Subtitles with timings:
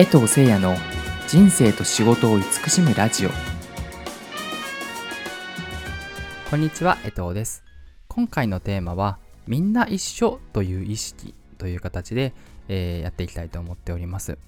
[0.00, 0.76] 江藤誠也の
[1.28, 3.30] 人生と仕事を慈しむラジオ。
[6.48, 7.62] こんにちは江藤です。
[8.08, 12.32] 今回のテーマはみんな一緒という意識という形で、
[12.68, 14.38] えーやっていきたいと思っております。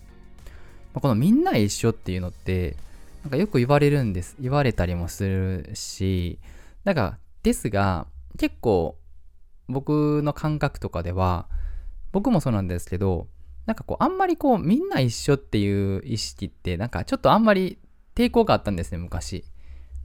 [0.94, 2.78] まこのみんな一緒っていうのって
[3.22, 6.38] なんかよく言われるんです言われたりもするし
[6.84, 8.06] なんかですが
[8.38, 8.96] 結構
[9.68, 11.46] 僕の感覚とかでは
[12.10, 13.26] 僕もそうなんですけど
[13.66, 17.78] なんかこうあんまりこうみんな一緒っていう意識ってなんかちょっとあんまり
[18.14, 19.44] 抵抗があったんですね昔。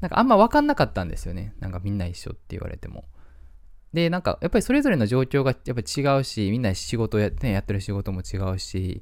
[0.01, 1.55] なんかあんま分かんなかったんですよね。
[1.59, 3.05] なんかみんな一緒って言われても。
[3.93, 9.01] でなんかやっぱりそれぞれの状況がやっぱり違うしみんな仕事や,、ね、やってる仕事も違うし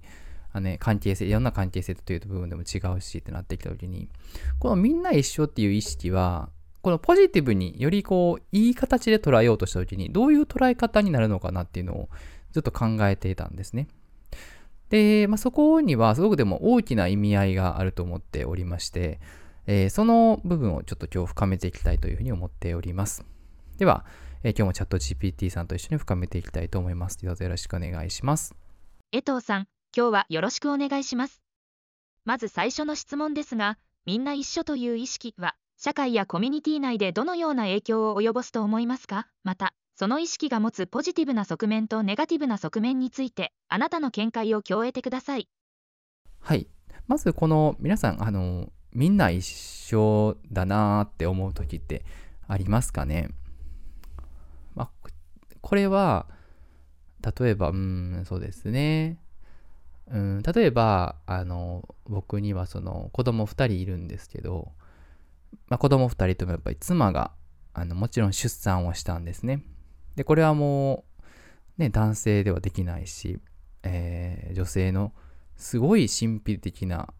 [0.54, 4.08] あね、関係性いろんな関係性という部分でも違うしってなってきた時に
[4.58, 6.50] このみんな一緒っていう意識は
[6.82, 12.10] このポジティブによりこういい形で捉えようとした時にどういう捉え方になるのかなっていうのを
[12.54, 13.90] ずっと考えていたんですね。
[14.96, 19.20] で、まあ、そこにはすごくでも大きな意味合いがあると思っておりまして、
[19.68, 23.26] えーその部分をちょっと今日深めていきたいというふうに思っております。
[23.78, 24.06] では、
[24.44, 27.18] えー今日もチャット GPT さんと一緒に深めていきたいと思います。
[27.22, 28.56] どうぞよろしくお願いします。
[29.12, 31.42] 江藤さん、今日はよろしくお願いします。
[32.24, 39.28] まず最初の質問ですが、みんな一緒という意識は、社会やコミュニティ内でどのような影響を及ぼすと思いますか？
[39.44, 45.48] また、その意識が持つポジティブな側面とネガティブな側面について、あなたの見解を共有てください。
[46.42, 46.68] はい。
[47.08, 52.04] まずこの皆さん、あの、みんな一緒だなーって思う時って
[52.46, 53.30] ありますかね？
[54.76, 55.10] まあ、
[55.62, 56.28] これは、
[57.40, 59.18] 例えば、うん、そうですね。
[60.08, 64.74] うん、例えば、あの、僕にはその子供2人いるんですけど、
[65.70, 67.32] まあ、子供2人ともやっぱり妻が、
[67.74, 69.64] あの、もちろん出産をしたんですね。
[70.16, 71.06] で、これはも
[71.78, 73.40] う、ね、男性ではできないし、
[73.84, 75.12] えー女性の
[75.58, 77.14] すごい神秘的な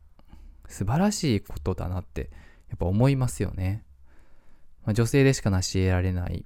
[0.68, 2.30] 素晴らしいことだなって
[2.70, 3.84] やっぱ思いますよね。
[4.86, 6.46] まあ女性でしか成し得られない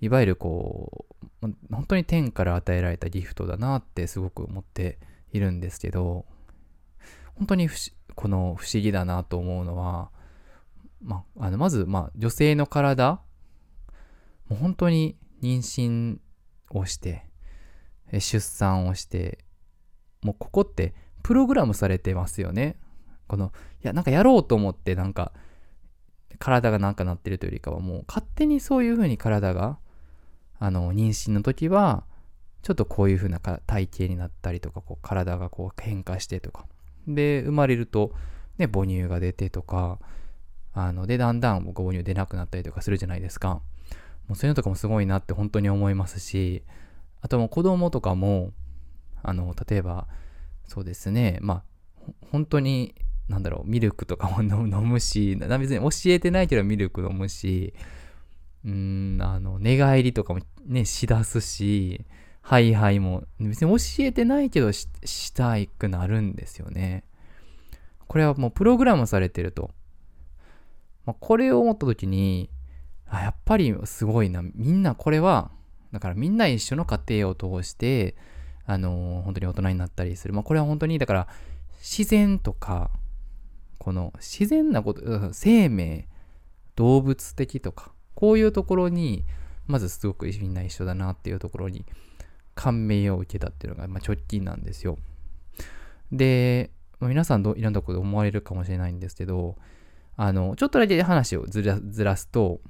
[0.00, 1.06] いわゆるこ
[1.42, 4.98] う本当に天から与えられたギフトだなってすごく思って
[5.32, 6.26] いるんですけど
[7.36, 7.68] 本当に
[8.14, 10.10] この不思議だなと思うのは、
[11.00, 13.20] まあ、あのまず、まあ、女性の体
[14.52, 16.18] もう本当に妊娠
[16.70, 17.24] をして
[18.12, 19.38] 出産をして
[20.22, 22.76] もうここってプログラムされてますよね。
[23.28, 23.50] この
[23.82, 25.32] いやなんかやろうと思ってなんか
[26.38, 29.78] 体がなんかなってるというよりかはもう勝手にそういう風に体が
[30.58, 32.04] あの妊娠の時は
[32.60, 36.66] ちょっとこういう風な体型になったりとかこう体がこう変化してとか。
[37.08, 38.12] で生まれると
[38.58, 39.98] ね母乳が出てとか
[40.74, 43.62] あのでだんだん母乳出なくなったりとかするじゃないですか。
[44.28, 46.62] もうそういうのとかもすごいなって本当に思いますし
[47.20, 48.52] あともう子供とかも
[49.22, 50.06] あの例えば
[50.66, 52.94] そうですねまあ本当に
[53.28, 57.74] なんだろうミルクとかも飲む し別に教えてないけどミルク飲むし
[58.64, 62.04] うんあの寝返りとかもねしだすし
[62.42, 67.04] ハイハイも別に教えてないけどししたいくなるんですよね。
[68.08, 69.70] これはもうプログラムされてると、
[71.06, 72.50] まあ、これを思った時に
[73.12, 75.50] あやっぱりすごいなみんなこれは
[75.92, 78.16] だからみんな一緒の家庭を通して
[78.66, 80.34] あのー本当に大人になったりする。
[80.34, 81.28] まあ、これは本当に、だから、
[81.80, 82.90] 自然とか、
[83.78, 86.08] この自然なこと、生命、
[86.76, 89.24] 動物的とか、こういうところに、
[89.66, 91.84] まずすごくみんな一緒だなっていうところに
[92.54, 94.98] 感銘を受けたっていうのが、まあ、直近なんですよ。
[96.10, 96.70] で、
[97.00, 99.56] ま皆さんどいろんなころで思われるかもしれないんですけど、
[100.16, 102.60] あの、ちょっとだけ話をずらずらすと、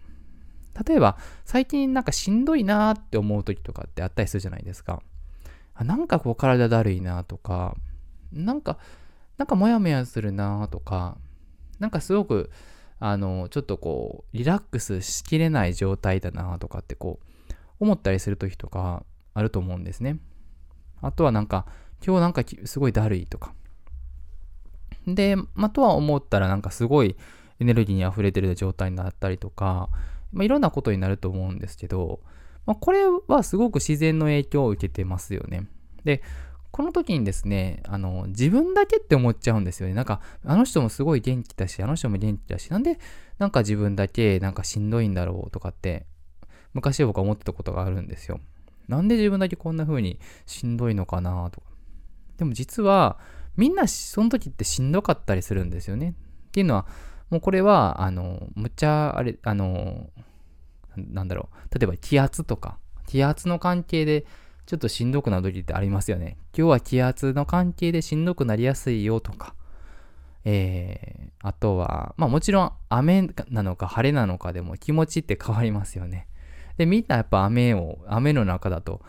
[0.87, 5.03] 例えば、最近なんかしんどいなーって思う時とかってあったりするじゃないですか。
[5.75, 7.77] あなんかこう体だるいなとか、
[8.33, 8.79] なんか、
[9.39, 11.17] なんかモヤモヤするなとか、
[11.79, 12.51] なんかすごく、
[12.99, 19.05] あの、ちょっとこう、リラックスしきれない状態だなとかってこう、思ったりする時とか
[19.35, 20.19] あると思うんですね。
[21.01, 21.67] あとはなんか、
[22.05, 23.55] 今日なんかすごいだるいとか。
[25.07, 27.17] で、まあ、とは思ったらなんかすごい
[27.59, 29.89] エネルギーに溢れてる状態になったりとか、
[30.33, 32.21] まあ、いろんなことになると思うんですけど、
[32.67, 35.67] まあ、これはすごく自然の影響を受けてますよね。
[36.05, 36.23] で、
[36.71, 39.95] この時にですね、あの、自分だけって思っちゃうんですよね。
[39.95, 42.99] なんか、あの人もすごい元気だし、あの人も元気だし、なんで、
[43.39, 46.07] なんか自分だけなんかしんどいんだろうとかって、
[46.73, 48.41] 昔僕は思ってたことがあるんですよ。
[48.89, 51.67] なんで自分だけこんな風にしんどいのかなとか。
[52.39, 53.19] でも実は、
[53.57, 56.15] みんなその時ってしんどかったりするんですよね。
[56.49, 56.87] っていうのは、
[57.33, 60.11] もうこれは、あの、むっちゃ、あれ、あの、
[60.99, 61.79] なんだろう。
[61.79, 62.77] 例えば気圧とか、
[63.07, 64.27] 気圧の関係で
[64.67, 66.37] ちょっとしんどくなる時ってありますよね。
[66.55, 69.55] 今日は気圧の関係でしんどくなりやすいよとか、
[70.45, 76.29] えー、あとは、まあもちろん雨なのか晴れなのかでも気持ちって変わりますよね。
[76.77, 79.01] で、みんなやっぱ雨を、雨の中だと、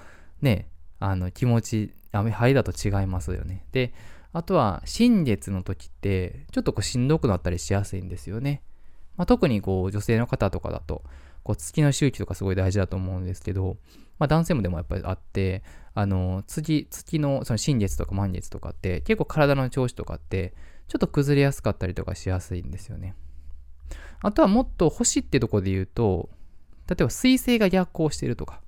[0.42, 0.70] ね、
[1.02, 3.66] あの気持ち、雨、晴れだと違いますよね。
[3.74, 3.92] で、
[4.34, 8.64] あとは、新月の時って、ちょっとこうしんどくなったりしやすいんですよね。
[9.16, 11.04] まあ、特にこう女性の方とかだと、
[11.46, 13.78] 月の周期とかすごい大事だと思うんですけど、
[14.18, 15.64] まあ、男性もでもやっぱりあって、
[15.94, 20.54] あの月、月のその新月とか満月とかって結構体の調子とかって
[20.88, 23.16] ちょっと崩れやすかったりとかしやすいんですよね。
[24.22, 26.30] あとはもっと星ってとこで言うと、
[26.88, 28.62] 例えば水星が逆行してるとか、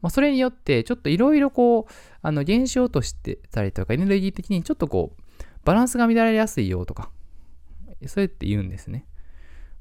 [0.00, 1.92] まあ、それによってちょっといろいろこう、
[2.22, 5.22] あの現象としてたりとかエネルギー的にちょっとこう、
[5.64, 7.10] バランスが乱れやすいよとか、
[8.06, 9.06] そうやって言うんですね。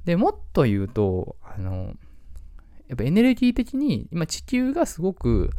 [0.06, 1.94] で、もっと言うと、あの、
[2.88, 5.50] やっぱエネルギー的に今地球がすごく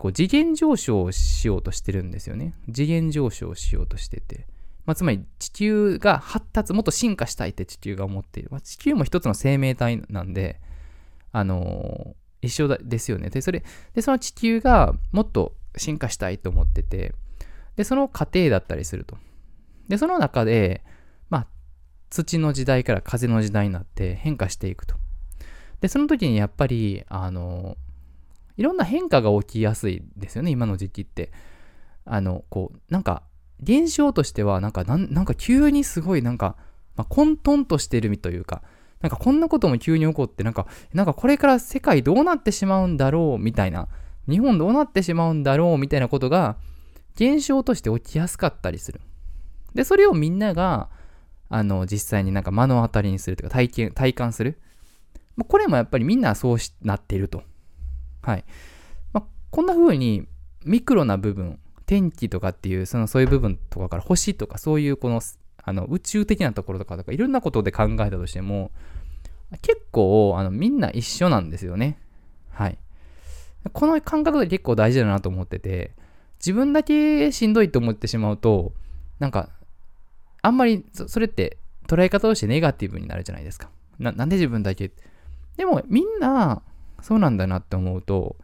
[0.00, 2.54] こう次元上昇しようとしてるんですよね。
[2.72, 4.46] 次元上昇しようとしてて。
[4.86, 8.48] まあ、つまり地球が発達、もっと進化したいって地球が思っている。
[8.50, 10.58] まあ、地球も一つの生命体なんで、
[11.32, 13.30] あのー、一緒ですよね。
[13.30, 13.62] で、それ、
[13.94, 17.14] で、その地球がもっと進化したいと思ってて、
[17.76, 19.16] で、その過程だったりすると。
[19.88, 20.84] で、その中で、
[21.28, 21.46] まあ、
[22.10, 24.96] 土の時代から風の時代になって変化していくと。
[25.80, 27.76] で、その時にやっぱり、あの、
[28.56, 31.32] いろんな変化が起きやすいですよね、今の時期って。
[32.04, 33.22] あの、こう、なんか、
[33.62, 36.56] 現象としては、なんか、なんか急にすごい、なんか、
[36.96, 38.62] まあ、混沌としてるというか、
[39.00, 43.88] なんかこんなことも急に起こって、なんか、なんかこれから世界どうなってしまうんだろうみたいな、
[44.28, 46.56] 日本どうなってしまうんだろうみたいなことが、
[47.14, 49.00] 現象として起きやすかったりする。
[49.74, 50.90] で、それをみんなが、
[51.48, 54.60] あの、実際になんか目の当たりにするというか体験、体感する。
[55.48, 57.42] これもやっぱりみんなそうなっていると。
[58.22, 58.44] はい。
[59.12, 60.26] まあ、こんな風に
[60.64, 65.20] ミクロな部分、天気とかっていう、そのそういう部分とかから星とかそういうこの、
[65.62, 68.70] あの宇宙的なところとかとかいろんなことで考えたとしても、
[69.62, 71.98] 結構あのみんな一緒なんですよね。
[72.50, 72.78] はい。
[73.72, 75.92] この感覚で結構大事だなと思ってて、
[76.38, 78.72] 自分だけしんどいと思ってしまうと、
[79.18, 79.50] なんか、
[80.40, 83.68] あんまりそれって捉え方としてネガティブになるじゃないですか。
[83.98, 84.90] ななんで自分だけ？
[85.58, 86.62] でもみんな
[87.02, 88.36] そうなんだなって思うと、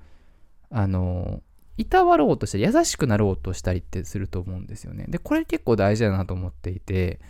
[0.71, 1.41] あの、
[1.79, 5.07] いたわろうとして優しくなろうとしたりってすると思うんですよね。
[5.09, 7.21] で、これ結構大事だなと思っていて、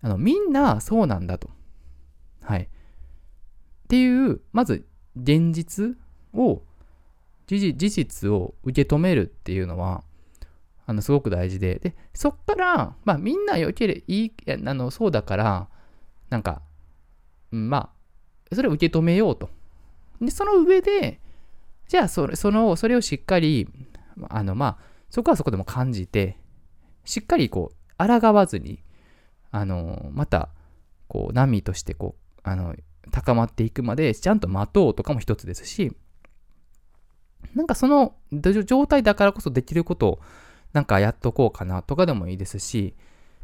[0.00, 1.50] あの、みんなそうなんだと。
[2.42, 2.62] はい。
[2.62, 2.66] っ
[3.88, 4.84] ていう、まず
[5.16, 5.96] 現実
[6.34, 6.62] を、
[7.46, 10.02] 事実を受け止めるっていうのは、
[10.86, 14.32] あの、すごく大事で、で、そっから、まあ、みんな良ければいい、
[14.66, 15.68] あの、そうだから、
[16.30, 16.62] なんか、
[17.50, 17.90] ま
[18.50, 19.50] あ、それを受け止めようと。
[20.20, 21.20] で、その上で、
[21.88, 23.68] じゃあそれ、その、それをしっかり、
[24.28, 24.78] あの、まあ、
[25.10, 26.38] そこはそこでも感じて、
[27.04, 28.82] しっかりこう、抗わずに、
[29.50, 30.48] あの、また、
[31.08, 32.74] こう、波としてこう、あの、
[33.10, 35.96] 高まっていくまで、ちゃんと待とうとかも一つですし、
[37.54, 38.14] なんかその
[38.64, 40.20] 状態だからこそできることを、
[40.72, 42.94] なんかやっとこうかなとかでもいいですし、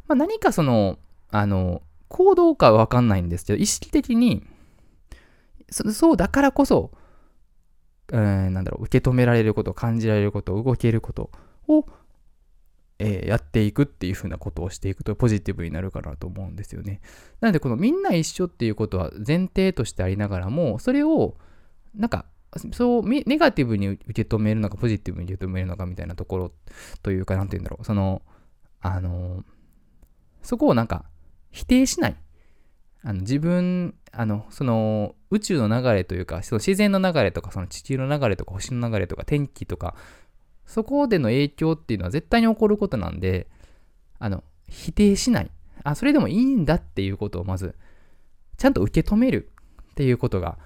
[0.07, 0.97] まあ、何かその、
[1.29, 4.43] あの、行動かはわかんないんですけど、意識的に、
[5.69, 6.91] そうだからこそ、
[8.11, 11.31] えー、なんだろう、受け止められること、感じられること、動けること
[11.67, 11.85] を、
[12.99, 17.01] えー、やっていくっていうふうなことをしていくとポジティブになるかなと思うんですよね。
[17.39, 21.37] なので、このみんな一緒っていうことは前提としてありながらも、それを、
[21.95, 22.25] なんか、
[22.73, 26.51] そう、ネガティブに受け止めるのか、ポジティブに受け止めるのかみたいなところ
[27.01, 28.21] というか、なんて言うんだろう、その、
[28.81, 29.45] あの、
[30.41, 31.05] そこをなんか、
[31.51, 32.15] 否定しない。
[33.01, 39.95] あの自分、あの、その宇宙の流れというか、その自然の流れとか、その地球の流れとか、星の流れとか、天気とか、
[40.65, 43.47] そこでの影響っていうのは絶対に起こることなんで、
[44.19, 45.51] あの、否定しない。
[45.83, 47.75] あ、それでもいいんだっていうことをまず、
[48.57, 49.51] ちゃんと受け止める
[49.91, 50.57] っていうことが、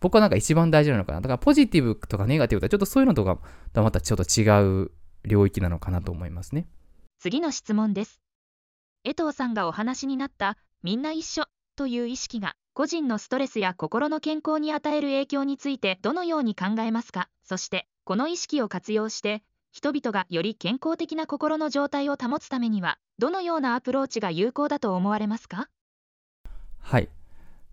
[0.00, 1.20] 僕はなんか一番大事なのかな。
[1.20, 3.38] だからポジティブとかネガティブとか、ちょっとそういうのとか
[3.72, 4.44] とまたちょっと違
[4.84, 4.90] う
[5.24, 6.66] 領域なのかなと思いますね。
[7.18, 8.20] 次の質問です。
[9.04, 11.44] 江藤さんがお話になったみんな一緒
[11.80, 17.30] という意識が個人のストレスや心の健康に与える影響についてどのように考えますか？
[17.42, 25.70] そしてこの意識を活用して人々がより健康的な心の状態を保つためにはどのようなアプローチが有効だと思われますか？
[26.80, 27.08] はい。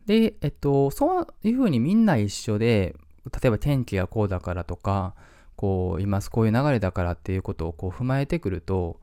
[0.05, 2.95] でえっとそういうふうにみんな一緒で
[3.25, 5.15] 例えば天気がこうだからとか
[5.57, 9.01] こう今こういう流れだからっていうことをこう踏まえてくると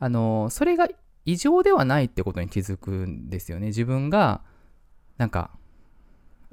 [0.00, 0.88] あのそれが
[1.30, 3.68] 異常ではないってことに気づくんですよね。
[3.68, 4.42] 自分が、
[5.16, 5.50] なんか、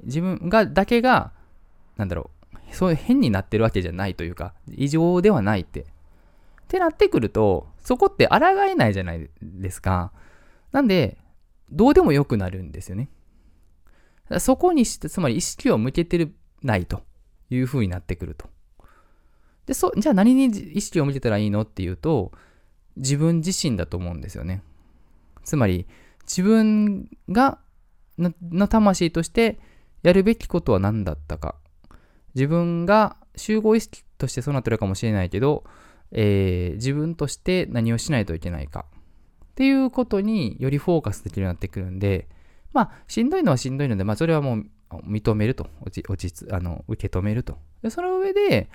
[0.04, 1.32] 自分が、だけが、
[1.96, 5.80] なんだろう、そういう変になってるわけじゃないというか、異常ではないって。
[5.80, 5.84] っ
[6.68, 10.12] てなってくると、そこって抗えないじゃないですか。
[10.70, 11.18] なんで、
[11.70, 13.08] どうでもよくなるんですよね。
[14.38, 17.02] そこにして、つまり意識を向けてるないと
[17.50, 18.48] いう風になってくると。
[19.66, 22.32] で、そ、じゃあ何に意識を向けたらいいのっていうと、
[22.96, 24.62] 自分自身だと思うんですよね。
[25.48, 25.86] つまり、
[26.24, 27.58] 自分が、
[28.18, 29.58] の魂として
[30.02, 31.54] やるべきことは何だったか。
[32.34, 35.64] 自分が集合意識としてそうなってるかもしれないけど、
[36.12, 38.84] えー、自分として何をしないといけないか。
[38.90, 42.28] っていうことによりフォーカスできるようになってくるんで、
[42.74, 44.66] まあ、しんどいのはしんどいので、まあ、それはもう
[45.06, 47.56] 認めると、落ち落ちあの受け止めると。
[47.82, 48.68] でその上で、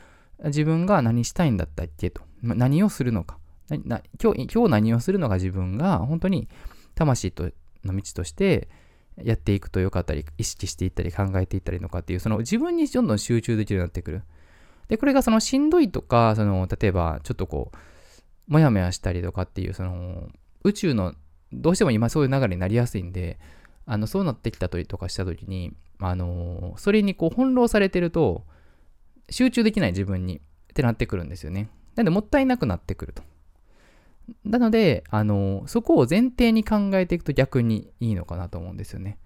[0.46, 2.24] 自分が何したいんだったっけと。
[2.42, 3.38] ま何をするのか。
[3.78, 6.48] な今日今日何をするのが自分が本当に
[6.96, 7.52] 魂と
[7.84, 8.70] の道として
[9.18, 14.24] やっていくとよかったり、意識していったり考えていったりのかっていう、その自分にどんどん集中できるようになってくる。
[14.88, 20.30] で、これがそのしんどいとか、その、例えばちょっとこう、もやもやしたりとかっていう、その、
[20.64, 21.14] 宇宙の、
[21.52, 23.40] どうしても今そういう流れになりやすいんで、
[23.86, 28.46] あの、そうなってきたりとかした時に、あの、それにこう翻弄されてると、
[29.30, 30.42] 集中できない自分にっ
[30.74, 31.70] てなってくるんですよね。
[31.96, 33.24] なんでもったいなくなってくると。
[34.46, 39.18] なので、あの、そこを前提に考えていくと逆にいいのかなと思うんですよね。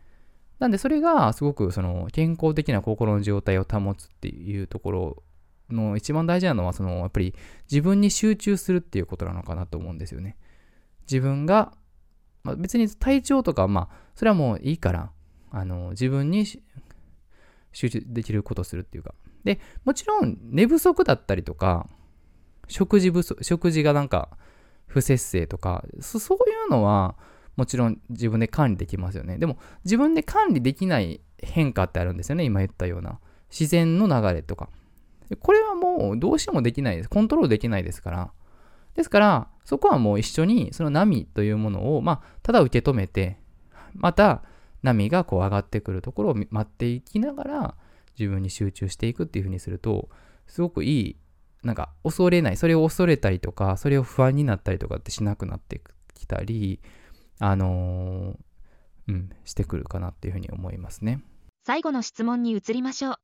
[0.59, 5.23] なんでそれがすごくその健康的な心の状態を保つっていうところ
[5.69, 7.35] の一番大事なのはそのやっぱり
[7.69, 10.35] 自分に集中するっていうことなのかなと思うんですよね。
[11.01, 11.73] 自分が、
[12.43, 15.11] まあ、別に体調とかまあそれはもういいから
[15.51, 19.13] あの自分に集中できることするっていうか
[19.43, 21.87] でもちろん寝不足だったりとか
[22.67, 24.37] 食事不足食事がなんか
[24.87, 27.15] 不節制とかそういうのは
[27.55, 29.37] もちろん自分で管理できますよね。
[29.37, 33.19] でも自分で管理できない変化ってあるんですよね今言ったような。
[33.49, 34.69] 自然の流れとか。
[35.39, 37.09] これはもうどうしてもできないです。
[37.09, 38.31] コントロールできないですから。
[38.95, 43.37] ですからそこはもう一緒にその波というものをまあただ受け止めて
[43.93, 44.43] また
[44.81, 47.75] 波がこう上がってくるところを待っていきながら
[48.17, 50.09] 自分に集中していくっていうふうにすると
[50.47, 51.15] すごくいい
[51.63, 55.81] なんか恐れない、それを恐れたりとか、それを不安になったりとかってしなくなって
[56.13, 56.79] きたり、
[57.39, 58.37] あのー、
[59.09, 61.23] うん、してくるかなっていうふうに思いますね。
[61.65, 63.15] 最後の質問に移りましょう。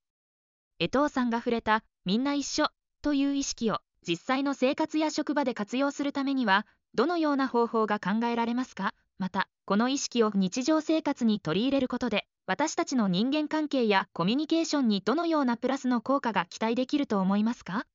[0.80, 2.68] 江藤さんが触れたみんな一緒
[3.02, 8.94] という意識を実際の生活や職場で活用するためにはどのような方法が考えられますか？
[9.20, 17.86] またこの意識を日常生活に取り入れることで私たちの人間関係やコミュニケーションにどのようなプラスの効果が期待できると思いますか？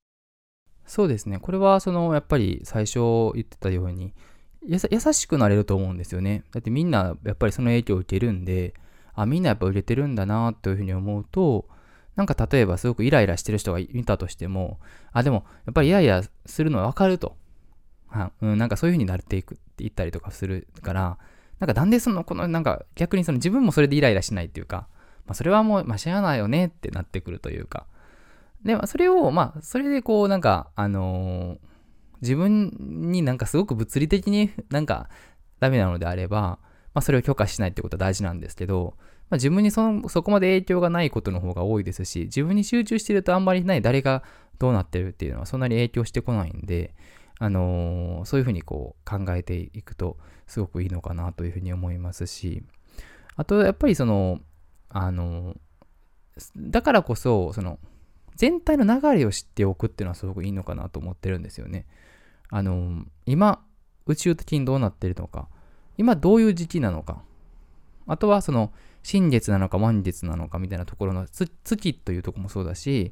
[0.89, 1.37] そうですね。
[1.37, 2.97] これは、その、やっぱり最初
[3.35, 4.11] 言ってたように、
[4.63, 6.43] 優しくなれると思うんですよね。
[6.51, 8.73] だってみんな、やっぱりその影響を受けるんで、
[9.13, 11.67] あ、みんなやっぱ売れてるんだな、というふうに思うと、
[12.15, 14.79] なんか例えばすごくイライラしてる人がいたとしても、
[15.11, 17.37] あ、でも、やっぱりイライラするのはわかると。
[18.07, 21.19] はうん、なんかそういうふうになっていくって言ったりとかするから、
[21.59, 24.87] なんかなんでその、この、なんか逆にその自分もそれでイライラしないっていうか、
[25.27, 27.85] まあそれはもう、まあしゃあないよねってなってくるというか、
[28.63, 31.59] で、それを、まあ、それでこう、なんか、あのー、
[32.21, 32.71] 自分
[33.11, 35.09] になんかすごく物理的になんか
[35.59, 36.59] ダメなのであれば、
[36.93, 38.95] まあ、それを許可しないってことは大事なんですけど、
[39.29, 44.23] まあ、自分にそのそこまで影響がないことの方が多いですし、自分に集中してるとあんまりない誰が
[44.57, 46.95] どうなってるっていうのはそんなに影響してこないんで、
[47.37, 52.63] あのー、そういうふうにこう考えていくとすごくいいのかなというふうに思いますし、
[53.35, 54.39] あとやっぱりその、
[54.89, 55.59] あのー、
[56.57, 57.79] だからこそ、その、
[58.39, 61.85] 全体の流れを知っておくっていうのはすごくいいのかなと思ってるんですよね。
[62.49, 63.61] あの、今、
[64.05, 65.49] 宇宙的にどうなってるのか、
[65.97, 67.21] 今どういう時期なのか、
[68.07, 68.71] あとはその、
[69.03, 73.11] 新月なのか満月なのかみたいなところの月というとこもそうだし、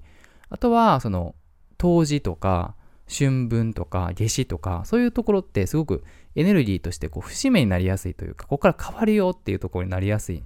[0.50, 1.36] あとはその、
[1.78, 2.76] 冬至とか、
[3.10, 6.06] 春分とか夏至とか、そういうところってすごく
[6.36, 10.42] エネルギーとしてこう節目になりやすいというか、ここから変わるよっていうところになりやすい、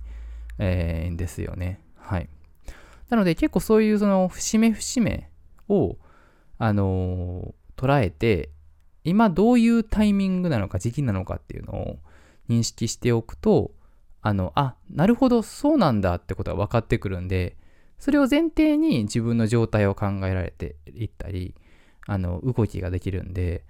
[0.57, 1.79] えー、んですよね。
[1.97, 2.27] はい。
[3.11, 5.29] なので結構そういうその節目節目
[5.67, 5.97] を、
[6.57, 8.49] あのー、捉えて、
[9.03, 11.99] 今どういうタイミングなのか時期なのかっていうのを
[12.47, 13.71] 認識しておくと、
[14.21, 17.57] あの、あ、なるほど、そうなんだってことが分かってくるんで、
[17.99, 21.53] それを前提に自分の状態を考えられていったり、
[22.07, 23.65] あの、動きができるんで、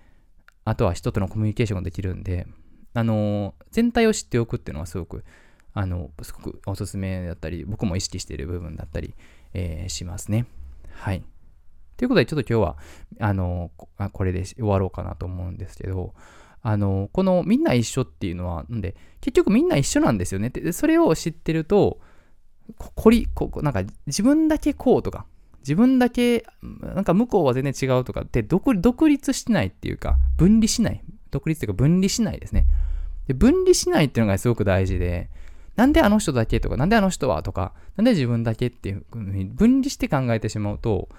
[0.65, 2.45] あとは人とのコミュニケーションができるんで、
[2.93, 5.23] あの、全体を知っておくっていうのはすごく
[5.73, 9.13] あの、すごくおすすめだったり、僕も意識している部分だったり、
[9.53, 10.45] えー、しますね。
[10.93, 11.23] はい。
[11.97, 12.77] ということで、ちょっと今日は、
[13.19, 13.71] あの、
[14.11, 16.13] これで終わろうかなと思うんですけど、
[16.63, 20.49] あの、このみんな一緒っていうのは、なんで、結局みんな一緒なんですよね。
[20.49, 21.99] で、それを知ってると、
[22.77, 25.25] こり、こなんか自分だけこうとか、
[25.59, 26.45] 自分だけ、
[26.81, 31.03] なんか向こうは全然違うとかって独、独立してないっていうか、分離しない。
[31.29, 32.65] 独立っていうか分離しないですね。
[33.27, 35.29] で分離しないっていうのがすごく大事で、
[35.81, 41.09] なんであの人だけとか、なんであの人はとか、なんで自分だけっていうふうに分離して考えてしまうと、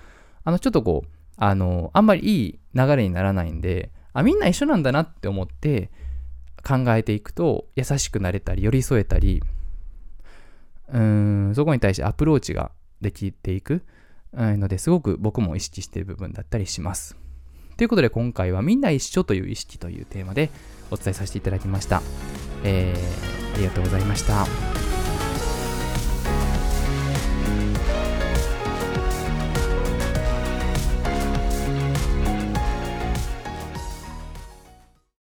[0.45, 5.90] あの、ちょっとこう、あの、あんまりいい流れにならないんで、あ、みんな一緒なんだなって思って
[6.64, 9.42] 考えていくと、優しくなれたり、寄り添えたり、
[10.90, 11.00] うー
[11.50, 13.83] ん、そこに対してアプローチができていく
[14.33, 17.16] ので、すごく僕も意識している部分だったりします。
[17.76, 20.50] ということで今回はみんな一緒という意識というテーマで
[20.93, 22.03] お伝えさせていただきました。
[22.63, 24.92] えー、ありがとうございました。